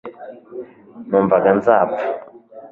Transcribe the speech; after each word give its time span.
numvaga 1.07 1.49
nzapfa 1.57 2.05